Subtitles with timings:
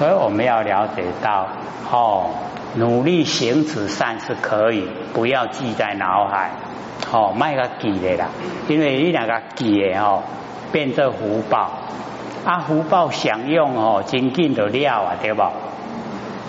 [0.00, 1.46] 所以我们要了解到，
[1.92, 2.30] 哦，
[2.76, 6.52] 努力行此善是可以，不要记在脑海，
[7.12, 8.28] 哦，卖个记的啦，
[8.66, 10.22] 因为你两个记的哦，
[10.72, 11.72] 变作福报，
[12.46, 15.42] 啊，福报享用哦，真紧就了啊，对不？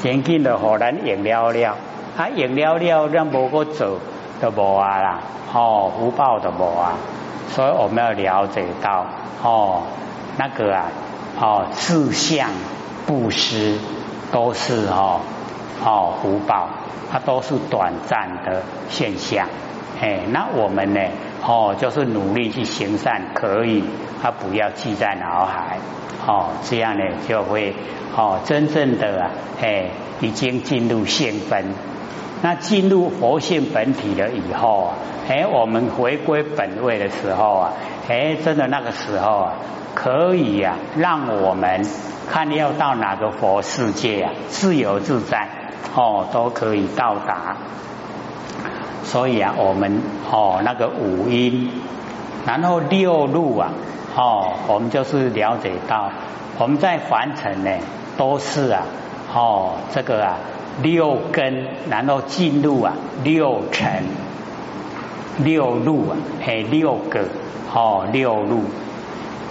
[0.02, 1.76] 真紧就互咱用了了，
[2.18, 4.00] 啊，用了了，咱无个做
[4.42, 5.20] 就无啊啦，
[5.54, 6.94] 哦，福报就无啊，
[7.50, 9.06] 所以我们要了解到，
[9.44, 9.82] 哦，
[10.38, 10.86] 那个啊，
[11.42, 12.48] 哦，志向。
[13.12, 13.78] 布施
[14.32, 15.20] 都是哦
[15.84, 16.70] 哦福报，
[17.12, 19.50] 它都是短暂的现象。
[20.02, 21.02] 哎，那我们呢？
[21.46, 23.84] 哦，就是努力去行善，可以，
[24.24, 25.78] 它不要记在脑海。
[26.26, 27.76] 哦，这样呢就会
[28.16, 29.90] 哦真正的啊，哎，
[30.22, 31.66] 已经进入现分。
[32.42, 34.94] 那进入佛性本体了以后啊，
[35.28, 37.74] 哎，我们回归本位的时候啊，
[38.08, 39.54] 哎，真的那个时候啊，
[40.02, 41.86] 可以呀，让我们。
[42.32, 45.50] 看要到哪个佛世界啊，自由自在
[45.94, 47.58] 哦，都可以到达。
[49.04, 51.70] 所以啊，我们哦那个五音，
[52.46, 53.74] 然后六路啊，
[54.16, 56.10] 哦，我们就是了解到
[56.58, 57.72] 我们在凡尘呢，
[58.16, 58.84] 都是啊，
[59.34, 60.38] 哦这个啊
[60.82, 62.94] 六根，然后进入啊
[63.26, 64.04] 六尘、
[65.40, 67.26] 六路啊，嘿六个
[67.74, 68.64] 哦六路。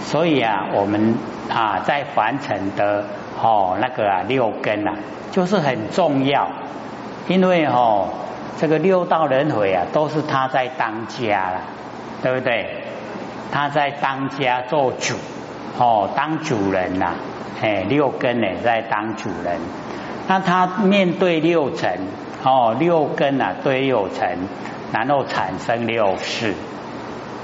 [0.03, 1.15] 所以啊，我们
[1.49, 3.05] 啊在凡尘的
[3.41, 4.93] 哦那个啊六根啊，
[5.31, 6.49] 就是很重要，
[7.27, 8.09] 因为哦
[8.57, 11.61] 这个六道轮回啊都是他在当家了，
[12.21, 12.83] 对不对？
[13.51, 15.15] 他在当家做主
[15.77, 17.13] 哦，当主人呐，
[17.61, 19.59] 哎六根呢在当主人，
[20.27, 21.99] 那他面对六尘
[22.43, 24.37] 哦六根啊对六尘，
[24.91, 26.55] 然后产生六事。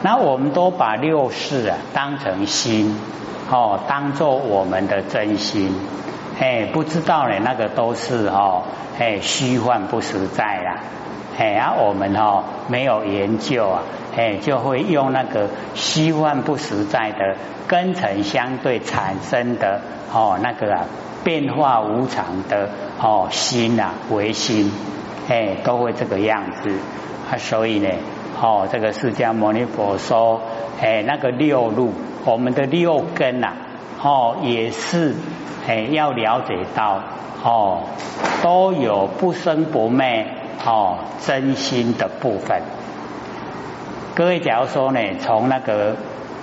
[0.08, 2.97] 那我们都把六事啊当成心
[3.52, 5.75] 哦，当做我们的真心，
[6.39, 8.63] 哎，不知道呢，那个都是哦，
[8.97, 10.80] 哎，虚幻不实在啦，
[11.38, 13.81] 哎，啊，我们哦没有研究啊，
[14.16, 17.35] 哎，就会用那个虚幻不实在的
[17.68, 19.81] 根尘相对产生的
[20.13, 20.85] 哦那个啊
[21.25, 22.69] 变化无常的
[23.01, 24.72] 哦心啊为心，
[25.28, 26.72] 哎，都会这个样子。
[27.29, 27.89] 啊，所以呢。
[28.40, 30.42] 哦，这个释迦牟尼佛说，
[30.80, 31.92] 哎，那个六路，
[32.24, 33.53] 我们的六根呐，
[34.03, 35.16] 哦，也是
[35.68, 37.02] 哎要了解到，
[37.44, 37.84] 哦，
[38.44, 40.28] 都有不生不灭，
[40.64, 42.62] 哦，真心的部分。
[44.14, 45.96] 各位，假如说呢，从那个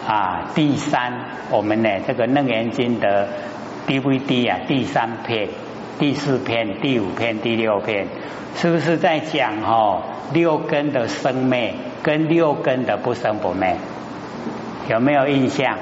[0.07, 1.13] 啊第三，
[1.51, 3.29] 我们呢这个楞严经的
[3.87, 5.49] DVD 啊，第三篇、
[5.99, 8.09] 第四篇、第五篇、第六篇，
[8.57, 10.03] 是不是在讲哦？
[10.33, 13.77] 六根的生灭跟六根的不生不灭，
[14.89, 15.77] 有没有印象？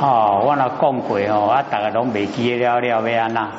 [0.00, 3.50] 哦，我那讲过哦，啊，大家都没记了了咩啊那？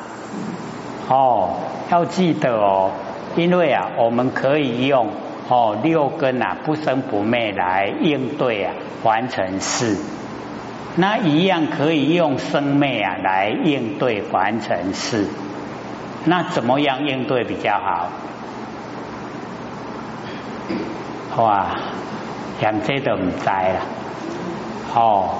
[1.08, 1.54] 哦，
[1.90, 2.90] 要记得哦，
[3.36, 5.08] 因为啊，我们可以用
[5.48, 9.96] 哦六根啊不生不灭来应对啊完成事，
[10.96, 15.26] 那一样可以用生灭啊来应对完成事，
[16.24, 18.10] 那怎么样应对比较好？
[21.36, 21.66] 哇，
[22.60, 23.80] 连这都唔知啦，
[24.94, 25.34] 哦，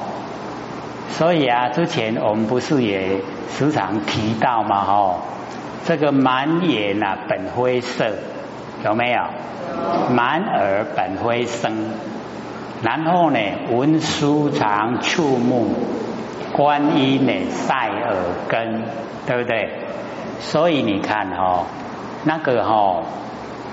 [1.08, 5.20] 所以啊，之前我们不是也时常提到嘛，哦，
[5.86, 8.12] 这个满眼啊本灰色，
[8.84, 9.22] 有没有？
[10.14, 11.72] 满耳本灰生，
[12.82, 13.38] 然后呢，
[13.70, 15.74] 文殊常触目，
[16.52, 18.16] 观音呢晒耳
[18.48, 18.84] 根，
[19.26, 19.70] 对不对？
[20.40, 21.64] 所以你看哈，
[22.24, 23.02] 那个哈。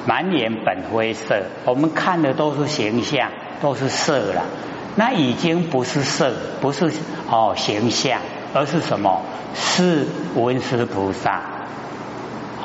[0.05, 3.29] 满眼本灰色，我们看的都是形象，
[3.61, 4.43] 都是色了。
[4.97, 6.91] 那已经不是色，不是
[7.29, 8.19] 哦形象，
[8.53, 9.21] 而是什么？
[9.55, 11.39] 是文殊菩萨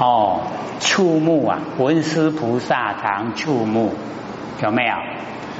[0.00, 0.40] 哦，
[0.80, 3.94] 触目啊，文殊菩萨常触目，
[4.60, 4.94] 有没有？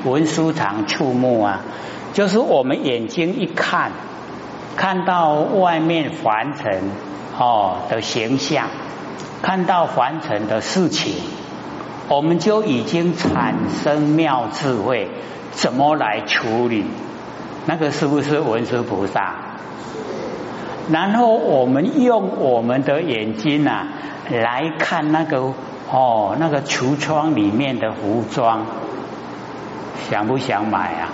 [0.04, 1.60] 文殊堂触目啊，
[2.12, 3.92] 就是我们眼睛一看，
[4.76, 6.90] 看到外面凡尘
[7.38, 8.68] 哦的形象，
[9.42, 11.14] 看到凡尘的事情。
[12.08, 15.10] 我们就已经产生妙智慧，
[15.50, 16.86] 怎么来处理？
[17.66, 19.34] 那个是不是文殊菩萨？
[20.90, 23.88] 然后我们用我们的眼睛啊
[24.30, 25.52] 来看那个
[25.92, 28.64] 哦，那个橱窗里面的服装，
[30.10, 31.08] 想不想买啊？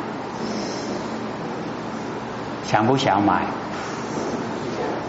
[2.64, 3.42] 想不想买？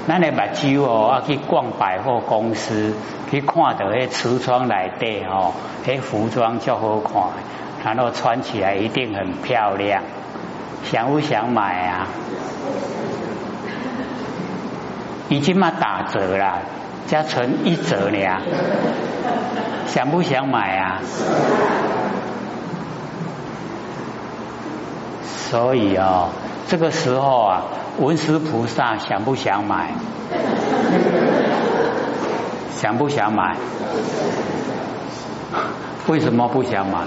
[0.08, 2.94] 那你把酒哦，要去逛百货公司，
[3.32, 5.54] 去看到迄橱窗内底哦，
[5.86, 10.04] 迄服装就好看，然后穿起来一定很漂亮，
[10.84, 12.08] 想不想买啊？
[15.30, 16.60] 已经嘛打折了，
[17.08, 18.42] 加存一折了，
[19.88, 21.02] 想不想买啊？
[25.50, 26.30] 所以哦，
[26.68, 27.62] 这个时候啊，
[28.00, 29.92] 文殊菩萨想不想买？
[32.75, 33.56] 想不想买？
[36.07, 37.00] 为什么不想买？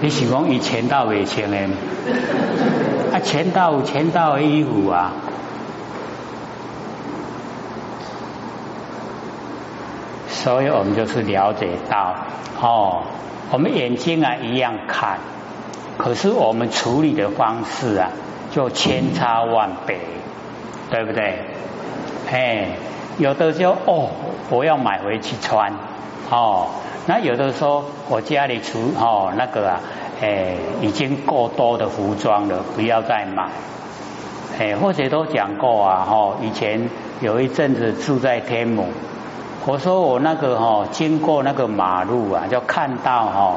[0.00, 1.56] 你喜欢以前到未穿的？
[3.12, 5.12] 啊，前到有前到衣服啊。
[10.28, 12.14] 所以我们就是了解到，
[12.60, 13.02] 哦，
[13.50, 15.18] 我们眼睛啊一样看。
[15.96, 18.10] 可是我们处理的方式啊，
[18.50, 19.96] 就千差万别，
[20.90, 21.38] 对不对？
[22.30, 22.68] 哎，
[23.18, 24.08] 有的就哦，
[24.50, 25.72] 我要买回去穿
[26.30, 26.66] 哦。
[27.06, 29.80] 那有的说我家里出哦那个啊，
[30.20, 33.48] 哎，已经够多的服装了，不要再买。
[34.58, 36.88] 哎，或者都讲过啊，哦，以前
[37.20, 38.88] 有一阵子住在天母，
[39.64, 43.56] 我说我那个哈经过那个马路啊，就看到哈。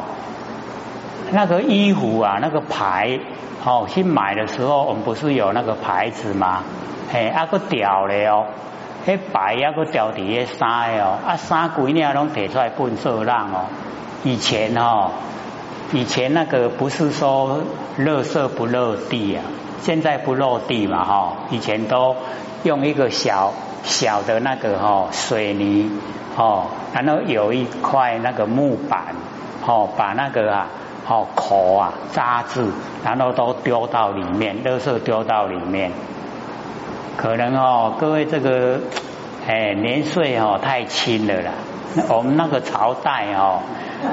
[1.31, 3.19] 那个衣服啊，那个牌，
[3.65, 6.63] 哦，去买的时候，我们不是有那个牌子吗？
[7.11, 8.45] 嘿，啊个掉了哦，
[9.05, 13.65] 迄牌啊个掉伫个衫哦，啊衫几年拢摕出来喷色浪哦。
[14.23, 15.11] 以前哦，
[15.91, 17.59] 以前那个不是说
[17.99, 19.43] 垃圾不落地啊，
[19.81, 22.15] 现在不落地嘛哈，以前都
[22.63, 23.51] 用一个小
[23.83, 25.91] 小的那个哈水泥
[26.37, 29.15] 哦，然后有一块那个木板
[29.65, 30.67] 哦，把那个啊。
[31.09, 32.69] 哦，口啊，渣子，
[33.03, 35.91] 然后都丢到里面，垃圾丢到里面。
[37.15, 38.79] 可能哦，各位这个，
[39.47, 41.51] 哎，年岁哦太轻了啦。
[42.09, 43.61] 我们那个朝代哦，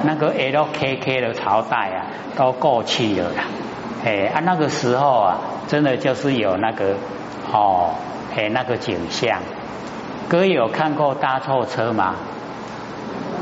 [0.04, 2.06] 那个 LKK 的朝代啊，
[2.36, 3.44] 都过去了啦。
[4.04, 6.94] 哎，啊，那个时候啊，真的就是有那个
[7.52, 7.90] 哦，
[8.36, 9.40] 哎，那个景象。
[10.28, 12.14] 各位有看过搭错车吗？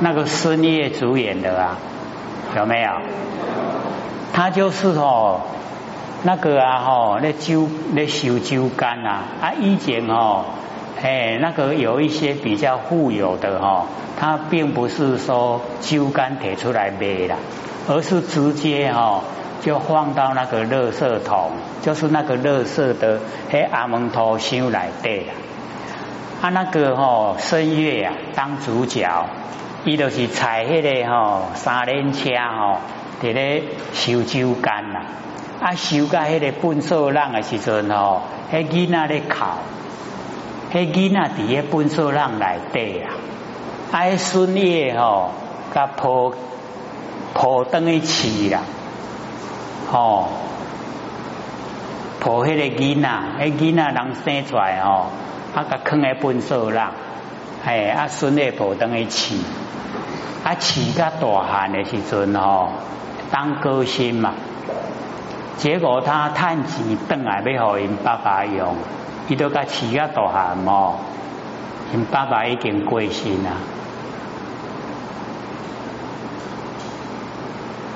[0.01, 1.77] 那个孙叶主演的啊。
[2.57, 2.91] 有没有？
[4.35, 5.43] 他就是哦，
[6.23, 10.45] 那个啊吼，那酒那修酒干啊啊，以前哦，
[11.03, 13.85] 哎，那个有一些比较富有的哈，
[14.19, 17.37] 他并不是说酒干提出来卖了，
[17.89, 19.21] 而是直接哈
[19.61, 21.51] 就放到那个垃圾桶，
[21.83, 23.21] 就是那个垃圾的
[23.51, 25.33] 黑阿蒙托箱来对了。
[26.41, 29.27] 啊，那个吼声乐啊，当主角。
[29.85, 32.79] 伊就是踩迄个吼三轮车吼，
[33.21, 33.63] 伫咧
[33.93, 35.03] 修酒干啦，
[35.61, 39.45] 啊修到迄个粪扫浪的时阵吼，迄囡仔咧哭，
[40.73, 43.11] 迄囡仔伫咧粪扫浪内底啊，
[43.91, 45.31] 啊迄孙叶吼，
[45.75, 46.33] 甲抱
[47.35, 48.61] 抱等于饲啦，
[49.91, 50.29] 吼
[52.21, 53.09] 抱迄个囡仔，
[53.41, 55.07] 迄囡仔人生出来吼，
[55.57, 56.93] 啊甲囥喺粪扫浪，
[57.65, 59.37] 哎啊孙叶抱等于饲。
[60.45, 62.71] 啊，饲个大汉的时阵吼，
[63.31, 64.33] 当歌星嘛，
[65.57, 68.75] 结果他趁钱转来要互因爸爸用，
[69.29, 70.97] 伊都甲饲个大汉哦，
[71.95, 73.53] 因爸爸已经过身啦，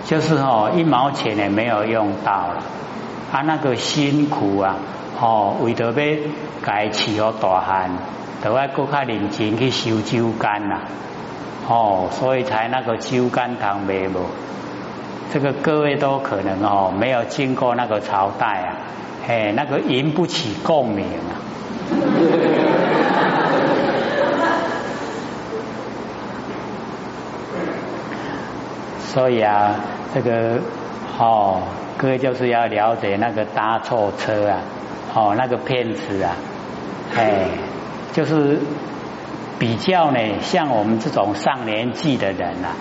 [0.07, 2.63] 就是吼一毛钱也没有用到了，
[3.33, 4.77] 他那个辛苦啊，
[5.19, 5.93] 吼为着要
[6.63, 7.91] 改饲好大汉，
[8.47, 10.83] 都要搁较认真去修酒干啦。
[11.69, 14.25] 哦，所以才那个酒干堂没无，
[15.33, 18.77] 这个各位都可能哦没有经过那个朝代啊，
[19.27, 21.35] 哎，那个引不起共鸣啊。
[29.03, 29.75] 所以啊，
[30.15, 30.61] 这个
[31.19, 31.63] 哦，
[31.99, 34.61] 各位就是要了解那个搭错车啊，
[35.17, 36.37] 哦，那个骗子啊，
[37.17, 37.49] 哎，
[38.17, 38.59] 就是。
[39.59, 42.77] 比较呢，像我们这种上年纪的人啊，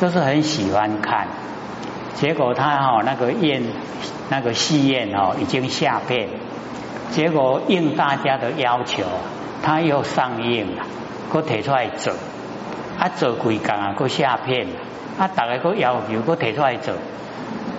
[0.00, 1.28] 就是很喜欢看。
[2.16, 3.62] 结果他哈那个宴
[4.28, 6.28] 那个戏院哦已经下片，
[7.12, 9.04] 结果应大家的要求，
[9.62, 10.82] 他又上映了，
[11.32, 12.12] 搁提出来做，
[12.98, 14.66] 啊做几工啊，搁下片，
[15.20, 16.92] 啊大家搁要求搁提出来做，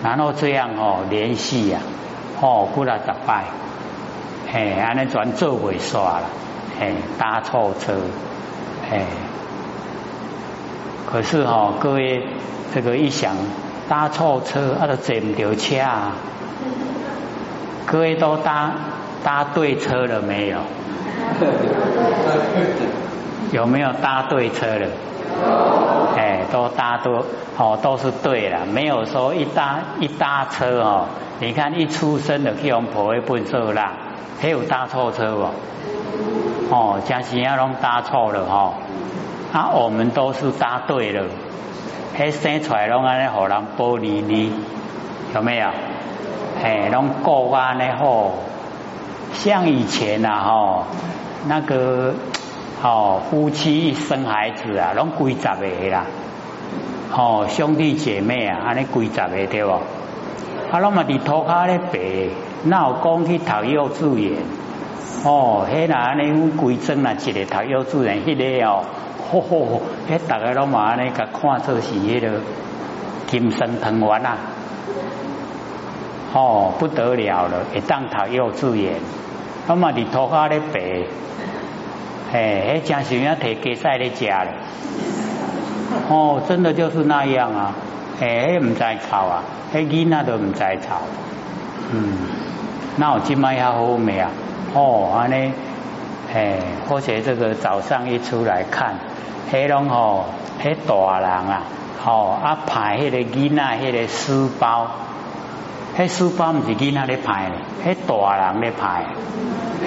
[0.02, 1.82] 然后这样哦连续啊，
[2.40, 3.44] 哦过了十摆，
[4.54, 6.24] 嘿，安尼全做未煞了，
[6.80, 7.94] 嘿，搭错车。
[8.92, 9.02] 哎，
[11.12, 12.24] 可是哈，各位
[12.74, 13.36] 这个一想
[13.90, 16.12] 搭错车，啊，都坐唔到车啊！
[17.86, 18.72] 各位都搭
[19.24, 20.60] 搭对车了没有？
[23.52, 24.88] 有没有搭对车了？
[26.18, 27.26] 哎，都搭都
[27.58, 31.08] 哦，都是对了，没有说一搭一搭车哦。
[31.40, 33.94] 你看一出生的去用婆会笨手啦，
[34.42, 35.52] 还有搭错车哦。
[36.70, 38.74] 哦，将时要拢答错了哈，
[39.54, 41.24] 啊，我们都是答对了，
[42.18, 44.52] 嘿，生出来拢安尼好人玻璃呢，
[45.34, 45.68] 有没有？
[46.62, 48.32] 哎，拢过安尼好，
[49.34, 50.84] 像以前呐哈，
[51.48, 52.14] 那个
[52.84, 56.06] 哦，夫妻一生孩子啊，拢几十个啦，
[57.16, 59.72] 哦，兄弟姐妹啊，安尼几十个对不？
[60.72, 62.30] 啊，拢嘛伫土骹咧白，
[62.66, 64.34] 哪有讲去读幼稚园？
[65.24, 68.84] 哦，迄那安尼规整啊，一个读幼稚园，迄个哦，
[69.32, 72.40] 吼吼吼，迄大家拢嘛安尼甲看作是迄个
[73.28, 74.38] 金生藤丸啊。
[76.34, 77.64] 哦，不得了了！
[77.74, 78.96] 会当读幼稚园，
[79.68, 80.80] 那么你头发咧白，
[82.32, 84.54] 哎，迄真是要摕鸡屎咧食咧。
[86.10, 87.74] 哦，真的就是那样啊！
[88.22, 91.02] 哎，唔知吵啊，迄囡仔都唔知吵。
[91.92, 92.18] 嗯，
[92.98, 94.30] 那我今麦还好未啊？
[94.78, 95.52] 哦，安尼，
[96.32, 98.94] 哎，或者这个早上一出来看，
[99.52, 100.26] 迄拢吼，
[100.62, 101.64] 迄大人啊，
[102.06, 104.88] 哦，啊排迄个囡仔迄个书包。
[105.98, 109.04] 迄书包毋是囡仔咧派咧，迄大人咧派，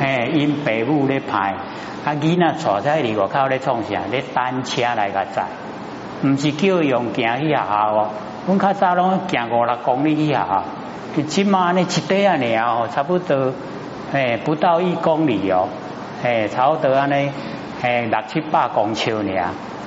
[0.00, 1.54] 嘿，因爸母咧派，
[2.04, 4.00] 啊囡仔坐在里外口咧创啥？
[4.10, 5.44] 咧单车来个载，
[6.24, 8.08] 毋是叫用行去学校哦。
[8.48, 10.64] 阮较早拢行五六公里去学校，
[11.28, 13.52] 即码呢一块啊尔哦，差不多，
[14.12, 15.68] 嘿，不到一公里哦，
[16.20, 17.30] 嘿，差不多安尼，
[17.80, 19.44] 嘿，六七百公尺尔，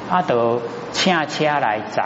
[0.09, 0.61] 啊，都
[0.93, 2.05] 请车来载。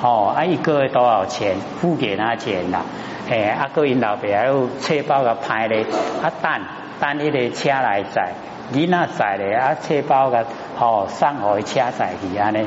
[0.00, 1.56] 哦，啊，一个月多少钱？
[1.80, 2.82] 付给他钱啦。
[3.28, 5.84] 诶，啊，个因老爸还有车包个派咧，
[6.22, 6.52] 啊，等
[7.00, 8.32] 等迄个车来载，
[8.72, 10.46] 囡仔载咧，啊，车包个
[10.78, 12.64] 吼送互车载去安尼。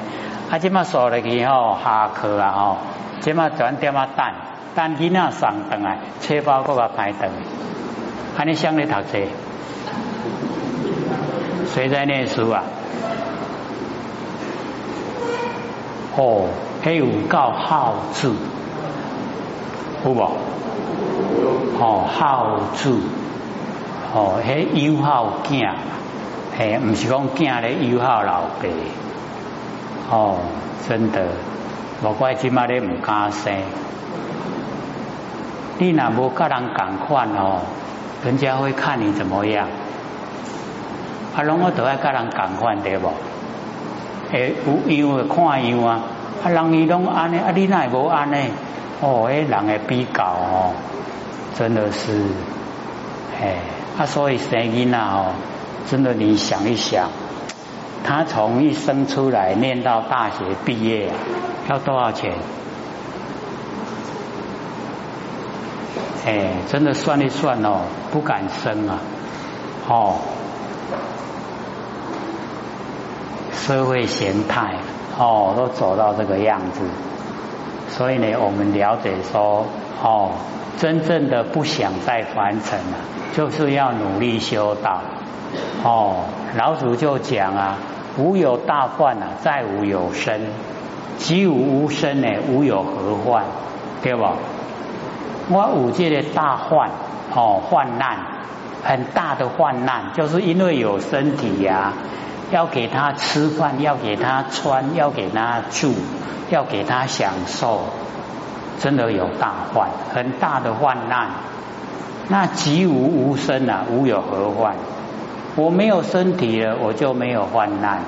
[0.51, 2.77] 啊，即马坐入去吼下课啊吼，
[3.21, 4.25] 即马转点啊等，
[4.75, 7.29] 等囡仔送等来，车包个个派等。
[8.37, 9.19] 安尼想咧读册，
[11.73, 12.63] 谁在念书啊？
[16.17, 16.47] 哦。
[16.83, 18.33] 还有教好字，
[20.03, 20.21] 有无？
[21.79, 22.99] 哦，好字，
[24.13, 25.73] 哦，迄友好囝，
[26.57, 28.67] 嘿，毋是讲囝咧友好老爸，
[30.11, 30.39] 哦，
[30.85, 31.25] 真的，
[32.03, 33.53] 无怪即马咧毋敢生。
[35.77, 37.61] 你若无甲人共款哦，
[38.25, 39.67] 人家会看你怎么样？
[41.35, 43.11] 啊，拢我都爱甲人共款对无？
[44.31, 44.53] 诶，
[44.87, 46.01] 有样会看样啊。
[46.43, 48.51] 啊，人伊拢安尼，啊，你奈无安尼？
[49.01, 50.71] 哦，迄人诶比较哦，
[51.57, 52.11] 真的是，
[53.41, 53.55] 哎，
[53.97, 55.33] 啊，所以生囡仔哦，
[55.89, 57.09] 真的你想一想，
[58.03, 61.09] 他从一生出来念到大学毕业，
[61.69, 62.31] 要多少钱？
[66.25, 68.99] 哎，真的算一算哦，不敢生啊，
[69.87, 70.15] 哦，
[73.53, 74.75] 社会形态。
[75.15, 76.81] 哦，都走到这个样子，
[77.87, 79.63] 所以呢，我们了解说，
[80.01, 80.31] 哦，
[80.79, 82.97] 真正的不想再凡尘了，
[83.37, 85.01] 就是要努力修道。
[85.83, 86.15] 哦，
[86.57, 87.77] 老祖就讲啊，
[88.17, 90.39] 无有大患啊，再无有生；
[91.19, 93.43] 即无无生呢，无有何患，
[94.01, 94.25] 对不？
[95.49, 96.89] 我五界的大患，
[97.33, 98.17] 哦，患难，
[98.83, 101.93] 很大的患难，就是因为有身体呀。
[102.51, 105.95] 要给他吃饭，要给他穿，要给他住，
[106.51, 107.85] 要给他享受，
[108.79, 111.29] 真的有大患，很大的患难。
[112.27, 114.75] 那即无无生啊，无有何患？
[115.55, 118.01] 我没有身体了，我就没有患难。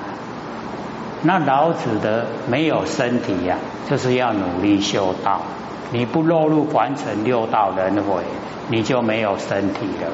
[1.22, 3.56] 那老子的没有身体呀，
[3.90, 5.40] 就是要努力修道。
[5.96, 8.22] 你不落入凡尘六道轮回，
[8.68, 10.12] 你就没有身体了。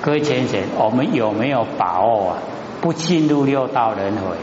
[0.00, 2.38] 各位先生，我们有没有把握啊？
[2.80, 4.34] 不进入六道轮回，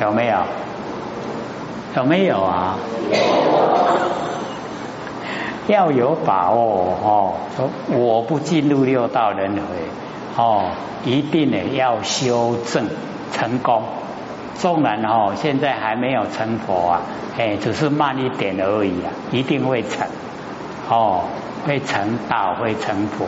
[0.00, 0.38] 有没有？
[1.94, 2.76] 有没有啊？
[5.68, 7.34] 要有把握哦！
[7.56, 9.62] 说我不进入六道轮回
[10.36, 10.64] 哦，
[11.04, 12.88] 一定呢要修正
[13.30, 13.84] 成功。
[14.62, 17.00] 纵然哦，现在还没有成佛啊，
[17.36, 20.06] 哎，只是慢一点而已啊，一定会成
[20.88, 21.24] 哦，
[21.66, 23.26] 会成道，会成佛。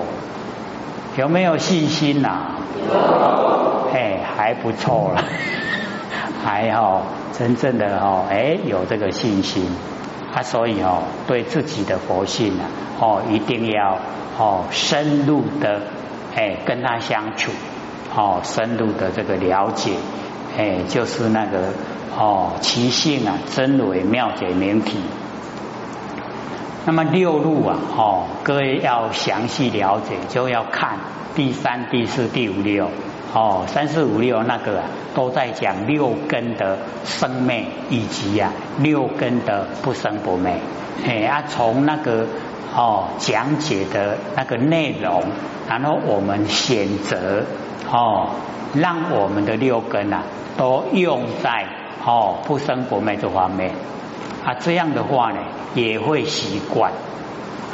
[1.16, 2.54] 有没有信心呐？
[2.88, 5.24] 有，哎，还不错了，
[6.44, 7.02] 还好，
[7.36, 9.66] 真正的哦，哎，有这个信心，
[10.32, 12.62] 啊，所以哦，对自己的佛性啊，
[13.00, 13.98] 哦，一定要
[14.38, 15.80] 哦，深入的
[16.36, 17.50] 哎，跟他相处，
[18.14, 19.94] 哦，深入的这个了解，
[20.56, 21.72] 哎，就是那个
[22.16, 24.98] 哦，其性啊，真伪妙解明体。
[26.86, 30.98] 那么六路啊，哦，各位要详细了解，就要看
[31.34, 32.88] 第三、第四、第五六，
[33.32, 34.84] 哦，三四五六那个啊，
[35.14, 40.60] 都在讲六根的生灭以及啊六根的不生不灭。
[41.06, 42.26] 哎啊，从那个
[42.76, 45.22] 哦讲解的那个内容，
[45.68, 47.42] 然后我们选择
[47.90, 48.28] 哦，
[48.74, 50.22] 让我们的六根啊
[50.56, 51.66] 都用在
[52.04, 53.72] 哦不生不灭这方面
[54.44, 55.38] 啊，这样的话呢。
[55.74, 56.92] 也会习惯，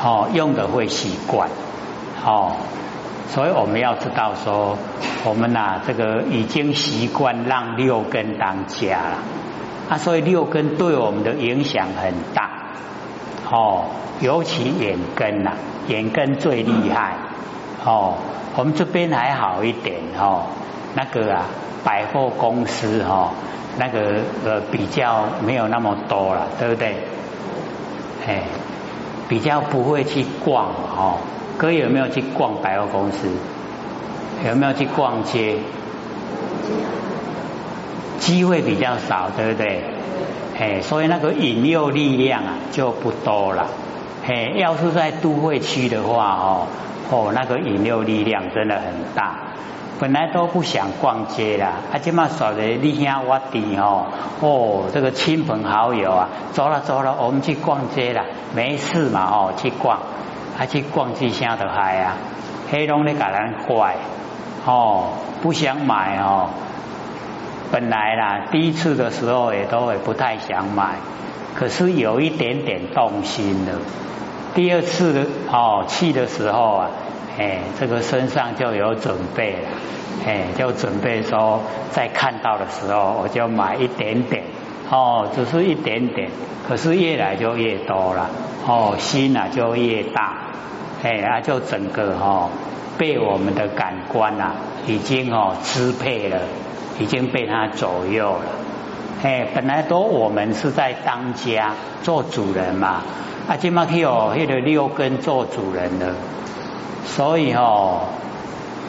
[0.02, 1.50] 哦，用的会习惯，
[2.24, 2.52] 哦，
[3.28, 4.78] 所以我们要知道说，
[5.22, 9.18] 我们呐这个已经习惯让六根当家了，
[9.90, 12.48] 啊，所以六根对我们的影响很大，
[13.52, 13.84] 哦，
[14.20, 15.52] 尤其眼根呐，
[15.88, 17.16] 眼根最厉害，
[17.84, 18.14] 哦，
[18.56, 20.44] 我们这边还好一点哦，
[20.94, 21.46] 那个啊
[21.84, 23.32] 百货公司哈，
[23.78, 26.96] 那个呃比较没有那么多了，对不对？
[28.26, 28.42] 哎，
[29.28, 31.18] 比较不会去逛哦。
[31.56, 33.28] 哥有没有去逛百货公司？
[34.46, 35.58] 有没有去逛街？
[38.18, 39.82] 机会比较少，对不对？
[40.58, 43.66] 哎，所以那个引诱力量啊就不多了。
[44.26, 46.66] 哎，要是在都会区的话哦，
[47.10, 49.38] 哦，那个引诱力量真的很大。
[50.00, 54.06] 本来都不想逛街啦，啊，今嘛说的你兄我弟哦，
[54.40, 59.98] 哦，这个亲朋好友啊，走了走了，我们去逛街啦，没事嘛哦，去逛，
[60.58, 62.16] 啊去逛去下的嗨啊，
[62.70, 63.96] 黑龙的感人坏
[64.64, 65.08] 哦，
[65.42, 66.48] 不想买哦，
[67.70, 70.94] 本来啦，第一次的时候也都会不太想买，
[71.54, 73.72] 可是有一点点动心了，
[74.54, 76.90] 第二次的哦去的时候啊。
[77.40, 79.68] 哎，这个身上就有准备了，
[80.26, 84.42] 哎，就准备说，在看到的时候，我就买一点点，
[84.90, 86.28] 哦，只是一点点，
[86.68, 88.28] 可是越来就越多了，
[88.66, 90.50] 哦，心啊就越大，
[91.02, 92.50] 哎，啊，就整个哈
[92.98, 94.56] 被我们的感官啊，
[94.86, 96.40] 已经哦支配了，
[96.98, 98.44] 已经被它左右了，
[99.22, 101.72] 哎，本来都我们是在当家
[102.02, 103.00] 做主人嘛，
[103.48, 106.14] 啊，今嘛去哦，那个六根做主人了。
[107.06, 108.08] 所以哦，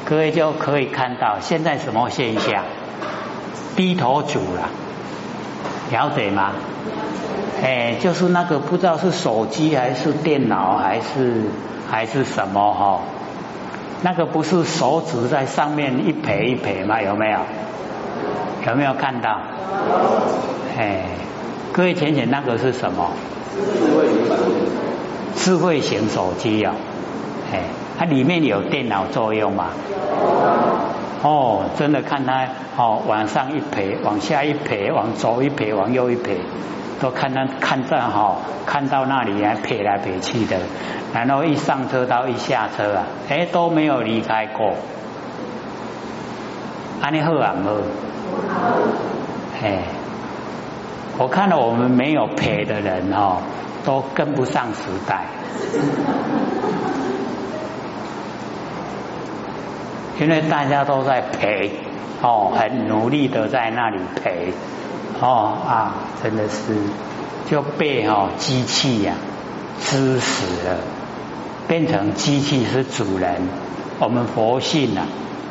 [0.06, 2.63] 各位就可以看到现在什么现象？
[3.74, 4.69] 低头族了，
[5.91, 6.52] 了解吗？
[7.63, 11.45] 哎，就是那个不知道是手机还是电脑还是
[11.89, 13.00] 还是什么哈？
[14.02, 17.02] 那个不是手指在上面一撇一撇吗？
[17.02, 17.39] 有没有？
[18.67, 19.39] 有没有看到？
[20.78, 21.06] 哎，
[21.71, 23.10] 各位浅浅那个是什么？
[25.38, 26.76] 智慧型手机啊，
[27.54, 27.62] 哎。
[28.01, 29.67] 它里面有电脑作用吗？
[31.21, 36.35] 哦，真的看它哦，往上一撇，往下一撇，往左一撇，往右一撇，
[36.99, 40.57] 都看它看这哈，看到那里还撇来撇去的，
[41.13, 44.73] 然后一上车到一下车啊，哎都没有离开过，
[47.03, 47.69] 安尼好啊好，
[49.61, 49.83] 哎，
[51.19, 53.37] 我看到我们没有撇的人哈，
[53.85, 55.25] 都跟不上时代。
[60.21, 61.71] 因为大家都在陪
[62.21, 64.53] 哦，很努力的在那里陪
[65.19, 66.77] 哦啊，真的是
[67.49, 69.15] 就被哦机器呀
[69.79, 70.77] 支死了，
[71.67, 73.41] 变成机器是主人，
[73.99, 75.07] 我们佛性啊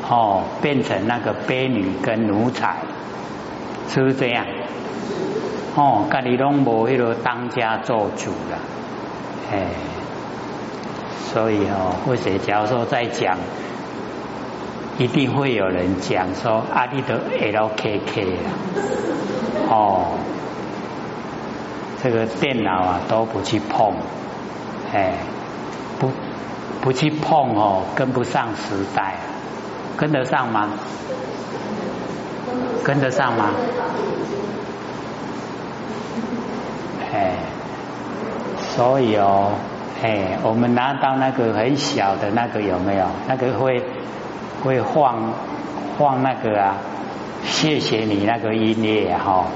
[0.09, 2.77] 哦变成那个婢女跟奴才，
[3.93, 4.47] 是不是这样？
[5.75, 8.59] 哦，家里拢无迄个当家做主了，
[9.51, 9.67] 哎，
[11.33, 13.37] 所以哦，或者假如说在讲。
[15.01, 18.37] 一定会有人讲说阿里的 LKK
[19.67, 20.09] 哦，
[22.03, 23.95] 这个电脑啊都不去碰，
[24.93, 25.15] 哎，
[25.99, 26.11] 不
[26.83, 29.15] 不去碰哦，跟不上时代，
[29.97, 30.69] 跟得上吗？
[32.85, 33.53] 跟得上吗？
[37.11, 37.37] 哎，
[38.59, 39.53] 所以哦，
[40.03, 43.07] 哎，我们拿到那个很小的那个有没有？
[43.27, 43.83] 那个会。
[44.63, 45.33] 会放
[45.99, 46.77] 放那个啊，
[47.45, 49.47] 谢谢你那个音乐哈，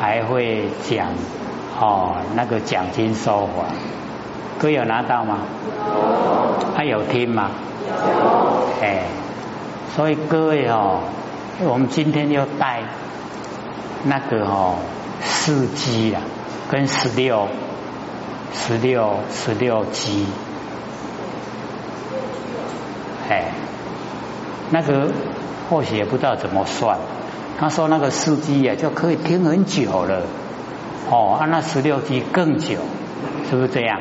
[0.00, 1.08] 还会讲
[1.80, 3.74] 哦那个奖金收还，
[4.58, 5.38] 各位有拿到吗？
[6.76, 7.50] 他有听吗？
[8.80, 9.04] 哎，
[9.96, 11.00] 所以各位哦，
[11.64, 12.82] 我们今天要带
[14.04, 14.76] 那个哦
[15.20, 16.22] 四 G 啊，
[16.70, 17.48] 跟十六
[18.52, 20.26] 十六十六 G，
[23.28, 23.46] 哎。
[24.72, 25.08] 那个
[25.68, 26.98] 或许也不知道怎么算，
[27.58, 30.22] 他说那个四 G 啊就可以听很久了，
[31.10, 32.78] 哦，啊那十六 G 更久，
[33.50, 34.00] 是不是这样？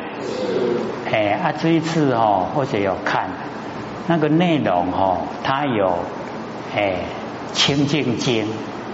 [1.11, 3.29] 哎啊，这一次哦，或许有看
[4.07, 5.99] 那个内容哦，它有
[6.73, 6.99] 哎
[7.51, 8.47] 清净经，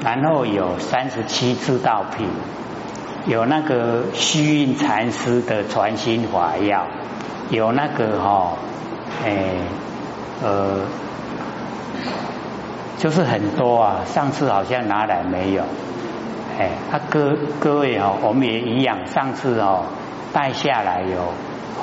[0.04, 2.28] 然后有三十七支道品，
[3.28, 6.88] 有那个虚印禅师的传心法要，
[7.52, 8.54] 有那个哈
[9.24, 9.32] 哎
[10.42, 10.82] 呃。
[12.98, 15.62] 就是很多啊，上次好像拿来没有，
[16.58, 19.86] 哎，啊各各位哦，我们也一样，上次哦
[20.34, 21.32] 带下来有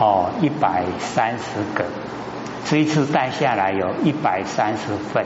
[0.01, 1.85] 哦一百三十个，
[2.65, 5.25] 这一次带下来有一百三十份。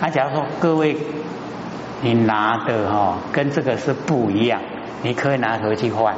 [0.00, 0.96] 啊，假如说各位
[2.02, 4.60] 你拿的哈跟这个是不一样，
[5.02, 6.16] 你可以拿回去换，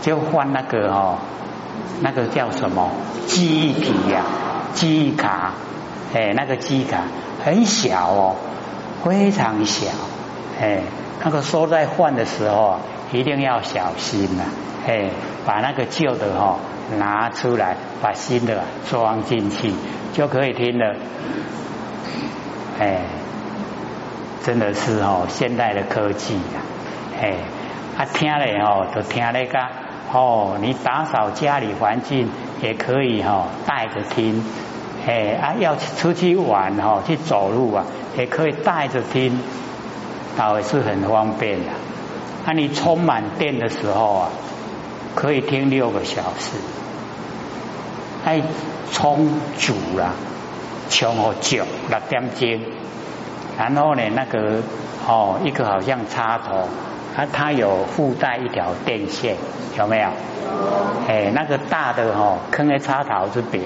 [0.00, 1.18] 就换那个哦，
[2.00, 2.90] 那个叫什么
[3.26, 4.22] 记忆体呀，
[4.72, 5.52] 记忆卡。
[6.16, 7.02] 哎，那个机卡
[7.44, 8.36] 很小哦，
[9.04, 9.88] 非常小。
[10.58, 10.80] 哎，
[11.22, 12.78] 那个收在换的时候
[13.12, 14.44] 一定要小心呐。
[14.86, 15.10] 哎，
[15.44, 16.56] 把那个旧的哈
[16.96, 19.74] 拿出来，把新的装进去
[20.14, 20.94] 就可以听了。
[22.80, 23.02] 哎，
[24.42, 26.62] 真的是哦，现代的科技呀。
[27.20, 27.34] 哎，
[27.98, 29.58] 啊听了哦，就听那个
[30.14, 32.30] 哦，你打扫家里环境
[32.62, 34.42] 也可以哈，带着听。
[35.06, 37.84] 哎啊，要出去玩哈，去走路啊，
[38.18, 39.38] 也可以带着听，
[40.36, 41.70] 倒也是很方便的。
[42.44, 44.28] 啊，你充满电的时候啊，
[45.14, 46.56] 可以听六个小时。
[48.24, 48.42] 哎，
[48.90, 50.12] 充足了，
[50.90, 52.60] 充好久六点钟，
[53.56, 54.60] 然后呢，那个
[55.06, 56.68] 哦，一个好像插头。
[57.16, 59.36] 啊，它有附带一条电线，
[59.78, 60.08] 有没有？
[61.08, 63.62] 哎，那个大的哈，坑在插头这边；，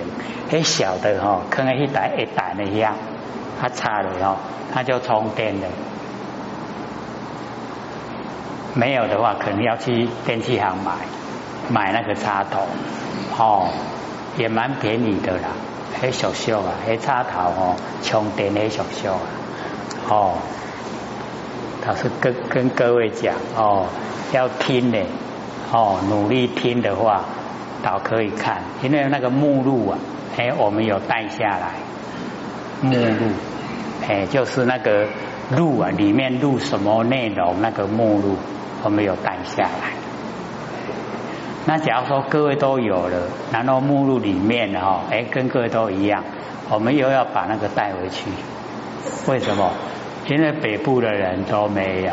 [0.50, 2.94] 哎，小的哈，坑在一台一台的样，
[3.60, 4.36] 它插了哦，
[4.72, 5.66] 它就充电的。
[8.74, 10.92] 没有的话，可能要去电器行买，
[11.68, 12.60] 买那个插头，
[13.36, 13.68] 哦，
[14.36, 15.48] 也蛮便宜的啦，
[16.00, 19.20] 很小小啊，很插头哦，充电很小小啊，
[20.08, 20.34] 哦。
[21.90, 23.84] 他是跟跟各位讲哦，
[24.32, 24.98] 要听呢
[25.72, 27.24] 哦，努力听的话，
[27.82, 29.98] 倒可以看，因为那个目录啊，
[30.36, 31.72] 哎，我们有带下来
[32.80, 33.32] 目录，
[34.08, 35.08] 哎，就是那个
[35.56, 38.36] 录啊，里面录什么内容，那个目录
[38.84, 39.90] 我们有带下来。
[41.66, 43.18] 那假如说各位都有了，
[43.50, 46.22] 然后目录里面哈，哎，跟各位都一样，
[46.70, 48.30] 我们又要把那个带回去，
[49.26, 49.72] 为什么？
[50.26, 52.12] 现在北部的人都没有，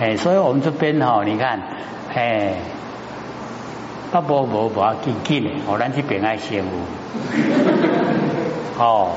[0.00, 1.60] 哎，所以我们这边哈，你看，
[2.14, 2.54] 哎，
[4.10, 6.70] 不不不不要紧紧的，我咱这边爱羡慕，
[8.82, 9.12] 哦，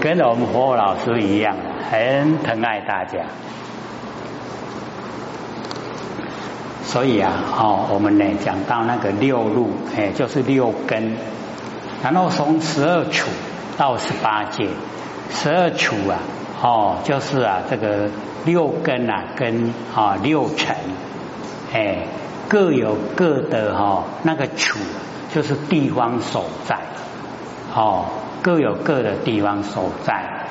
[0.00, 1.54] 跟我们活老师一样，
[1.90, 3.20] 很疼爱大家，
[6.84, 11.16] 所以啊，哦，我们呢讲到那个六路，哎，就是六根，
[12.02, 13.28] 然后从十二处
[13.76, 14.66] 到十八界。
[15.34, 16.18] 十二处啊，
[16.62, 18.08] 哦，就是啊，这个
[18.44, 20.76] 六根啊，跟啊六尘，
[21.72, 22.06] 哎，
[22.48, 24.78] 各有各的哈，那个处
[25.34, 26.78] 就是地方所在，
[27.74, 28.04] 哦，
[28.42, 30.46] 各有各的地方所在。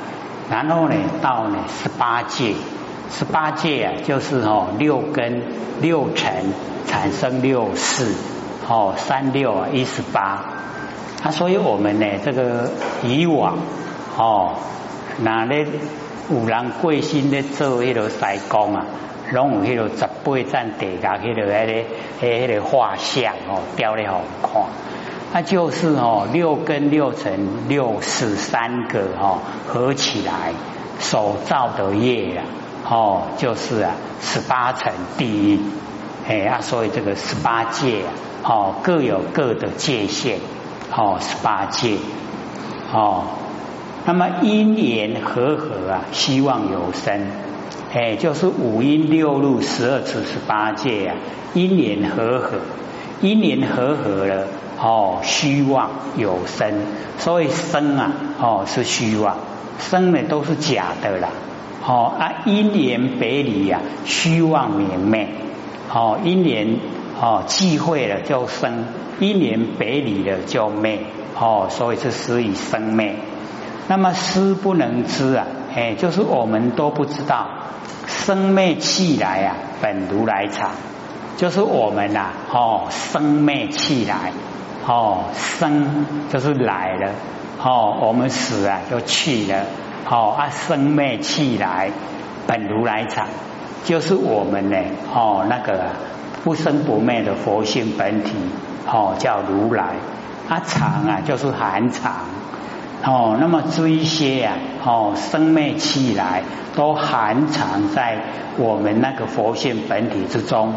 [0.49, 2.53] 然后呢，到呢十八界，
[3.09, 5.43] 十八界啊，就是哦六根
[5.79, 6.51] 六尘
[6.87, 8.11] 产生六世，
[8.67, 10.43] 哦三六啊一十八。
[11.23, 12.69] 啊，所以我们呢，这个
[13.03, 13.57] 以往。
[14.17, 14.53] 哦，
[15.23, 15.65] 那咧
[16.29, 18.19] 有人贵姓咧做迄个西
[18.49, 18.85] 工啊，
[19.31, 21.83] 拢有迄个十八站地下迄个迄
[22.21, 24.63] 个迄个画像哦，雕咧好看。
[25.33, 30.51] 那就是哦，六根六尘六十三个哦合起来
[30.99, 32.43] 所造的业啊，
[32.89, 35.59] 哦，就是啊十八层地狱。
[36.27, 38.11] 哎啊，所以这个十八界啊，
[38.43, 40.39] 哦各有各的界限，
[40.95, 41.95] 哦十八界，
[42.93, 43.23] 哦。
[44.03, 47.21] 那么因缘和合啊，希望有生，
[47.93, 51.15] 哎，就是五阴六路十二次十八界啊，
[51.53, 52.57] 因缘和合，
[53.21, 54.47] 因缘和合了
[54.81, 56.73] 哦，虚妄有生，
[57.19, 59.37] 所以生啊哦是虚妄，
[59.77, 61.29] 生呢都是假的啦，
[61.85, 65.27] 哦啊因缘别离呀，虚妄明灭，
[65.93, 66.79] 哦因缘
[67.21, 68.85] 哦忌讳了就生，
[69.19, 70.97] 因缘别离了就灭，
[71.39, 73.13] 哦所以是始以生灭。
[73.91, 77.49] 那么师不能知啊，哎，就是我们都不知道
[78.07, 80.69] 生灭气来啊，本如来藏，
[81.35, 84.31] 就是我们呐，哦，生灭气来，
[84.87, 87.11] 哦，生就是来了，
[87.61, 89.65] 哦，我们死啊就去了，
[90.09, 91.91] 哦啊，生灭气来，
[92.47, 93.27] 本如来藏，
[93.83, 94.77] 就是我们呢，
[95.13, 95.87] 哦，那个
[96.45, 98.31] 不生不灭的佛性本体，
[98.87, 99.95] 哦，叫如来。
[100.47, 102.13] 啊，藏啊，就是含藏。
[103.03, 104.53] 哦，那么这一些啊，
[104.85, 106.43] 哦，生灭气来
[106.75, 108.19] 都含藏在
[108.57, 110.75] 我们那个佛性本体之中。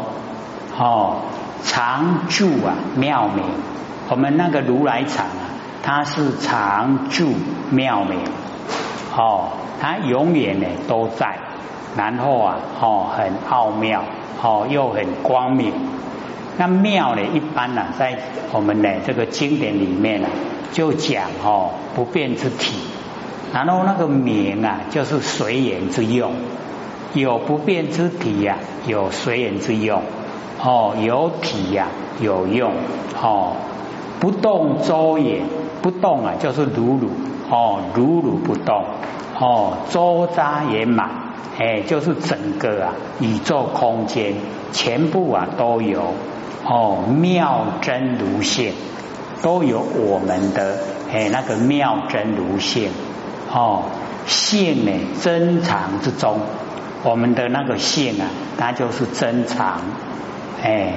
[0.77, 1.17] 哦，
[1.63, 3.43] 常住啊，妙明。
[4.09, 7.33] 我们那个如来藏啊，它是常住
[7.69, 8.19] 妙明。
[9.15, 11.37] 哦，它永远呢都在。
[11.95, 14.03] 然后啊，哦，很奥妙，
[14.41, 15.71] 哦，又很光明。
[16.57, 18.17] 那妙呢，一般呢，在
[18.51, 20.27] 我们的这个经典里面呢，
[20.71, 22.75] 就讲哦，不变之体。
[23.53, 26.33] 然后那个名啊，就是随缘之用，
[27.13, 30.01] 有不变之体呀，有随缘之用。
[30.63, 31.87] 哦，有体呀，
[32.21, 32.71] 有用。
[33.21, 33.53] 哦，
[34.19, 35.41] 不动周也，
[35.81, 37.09] 不动啊，就是如如。
[37.49, 38.83] 哦，如如不动。
[39.39, 41.24] 哦，周匝也满。
[41.57, 44.33] 哎，就是整个啊宇宙空间
[44.71, 46.13] 全部啊都有
[46.65, 48.73] 哦妙真如性，
[49.41, 50.77] 都有我们的
[51.13, 52.89] 哎那个妙真如性
[53.53, 53.83] 哦
[54.25, 56.39] 性呢珍藏之中，
[57.03, 59.79] 我们的那个性啊，它就是珍藏
[60.61, 60.95] 哎，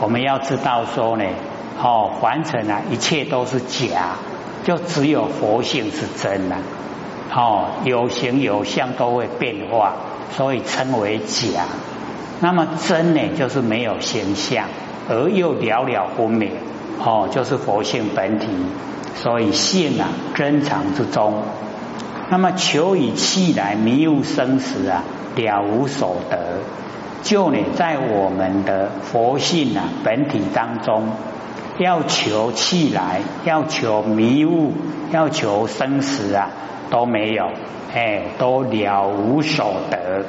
[0.00, 1.24] 我们要知道说呢
[1.80, 4.16] 哦凡尘啊一切都是假，
[4.64, 6.56] 就只有佛性是真的。
[7.36, 9.94] 哦，有形有相都会变化，
[10.36, 11.64] 所以称为假。
[12.40, 14.66] 那么真呢，就是没有形象，
[15.08, 16.52] 而又了了分明。
[17.04, 18.46] 哦，就是佛性本体。
[19.16, 21.42] 所以性啊，珍藏之中。
[22.30, 25.02] 那么求以气来迷悟生死啊，
[25.34, 26.60] 了无所得。
[27.22, 31.08] 就你在我们的佛性啊本体当中，
[31.78, 34.72] 要求气来，要求迷悟，
[35.10, 36.50] 要求生死啊。
[36.94, 37.50] 都没有，
[37.92, 40.24] 哎，都了无所得，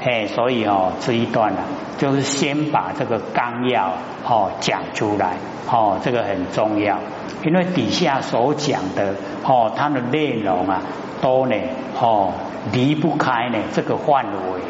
[0.00, 1.58] 哎，所以哦，这一段呢，
[1.98, 7.00] 就是先把这个纲要哦讲出来，哦，这个很重要，
[7.44, 10.82] 因为底下所讲的哦，它的内容啊，
[11.20, 11.56] 都呢
[12.00, 12.32] 哦
[12.72, 14.60] 离不开呢这个范围，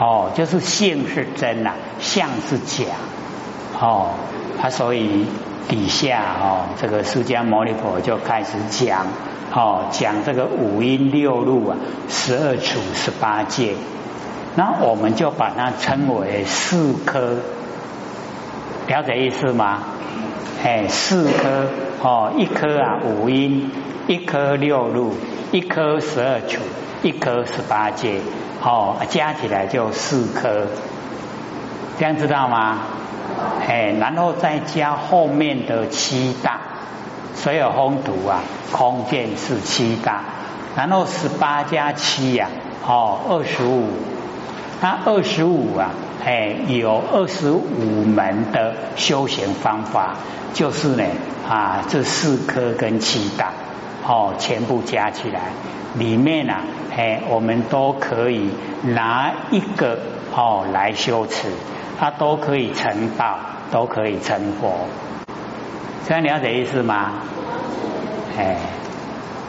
[0.00, 2.94] 哦，就是性是真呐，相是假，
[3.78, 4.08] 哦，
[4.66, 5.24] 他所以
[5.68, 9.06] 底下哦，这个释迦牟尼佛就开始讲。
[9.54, 11.76] 哦，讲这个五音六路啊，
[12.08, 13.74] 十二处十八界，
[14.56, 17.36] 那我们就把它称为四科，
[18.88, 19.84] 了解意思吗？
[20.64, 21.68] 哎，四科
[22.02, 23.70] 哦，一科啊五音，
[24.08, 25.14] 一科六路，
[25.52, 26.60] 一科十二处，
[27.04, 28.18] 一科十八界，
[28.64, 30.66] 哦，加起来就四科，
[31.98, 32.78] 这样知道吗？
[33.68, 36.60] 哎，然后再加后面的七大。
[37.34, 38.40] 所有风土啊，
[38.72, 40.22] 空间是七大，
[40.74, 42.48] 然后十八加七呀，
[42.86, 43.84] 哦，二十五。
[44.80, 45.90] 那二十五啊，
[46.24, 50.16] 哎，有二十五门的修行方法，
[50.54, 51.04] 就是呢
[51.48, 53.52] 啊，这四颗跟七大，
[54.06, 55.52] 哦，全部加起来，
[55.94, 56.60] 里面啊，
[56.96, 58.50] 哎，我们都可以
[58.82, 59.98] 拿一个
[60.34, 61.48] 哦来修持，
[61.98, 63.38] 他都可以成道，
[63.70, 64.86] 都可以成佛。
[66.06, 67.12] 这样了解意思吗？
[68.38, 68.56] 哎。